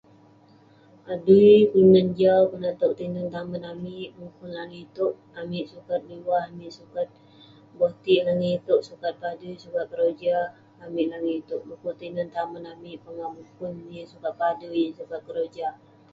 [1.13, 6.51] adui kelunan jau konak towk tinen tamen amik mukun langit itouk, amik sukat miwah amik,
[6.51, 7.07] amik sukat
[7.77, 10.35] botik langit itouk sukat padui sukat keroja
[10.85, 15.69] amik langit itouk, du'kuk tinen tamen amik pongah mukun yeng sukat padui, yeng sukat keroja,